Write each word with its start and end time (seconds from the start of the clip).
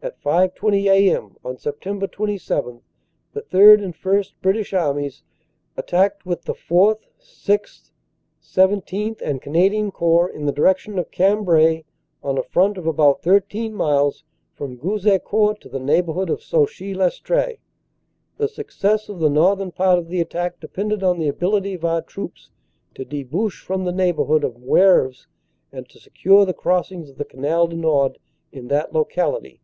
"At 0.00 0.22
5.20 0.22 0.84
a.m. 0.92 1.36
on 1.44 1.56
Sept. 1.56 2.12
27 2.12 2.82
the 3.32 3.40
Third 3.42 3.80
and 3.80 3.96
First 3.96 4.40
British 4.40 4.72
Armies 4.72 5.24
attacked 5.76 6.24
with 6.24 6.42
the 6.42 6.52
IV, 6.52 6.98
VI, 7.18 7.58
XVII 8.40 9.16
and 9.20 9.42
Canadian 9.42 9.90
Corps 9.90 10.30
in 10.30 10.46
the 10.46 10.52
direction 10.52 11.00
of 11.00 11.10
Cambrai 11.10 11.82
on 12.22 12.38
a 12.38 12.44
front 12.44 12.78
of 12.78 12.86
about 12.86 13.22
13 13.22 13.74
miles 13.74 14.22
from 14.54 14.76
Gouzeaucourt 14.78 15.60
to 15.62 15.68
the 15.68 15.80
neighborhood 15.80 16.30
of 16.30 16.44
Sauchy 16.44 16.94
Lestree. 16.94 17.58
The 18.36 18.46
success 18.46 19.08
of 19.08 19.18
the 19.18 19.28
northern 19.28 19.72
part 19.72 19.98
of 19.98 20.06
the 20.06 20.20
attack 20.20 20.60
depended 20.60 21.02
upon 21.02 21.18
the 21.18 21.26
ability 21.26 21.74
of 21.74 21.84
our 21.84 22.02
troops 22.02 22.50
to 22.94 23.04
debouch 23.04 23.54
from 23.58 23.82
the 23.82 23.90
neighborhood 23.90 24.44
of 24.44 24.58
Moeuvres, 24.60 25.26
and 25.72 25.88
to 25.88 25.98
secure 25.98 26.44
the 26.46 26.54
crossings 26.54 27.10
of 27.10 27.18
the 27.18 27.24
Canal 27.24 27.66
du 27.66 27.76
Nord 27.76 28.18
in 28.52 28.68
that 28.68 28.92
locality. 28.92 29.60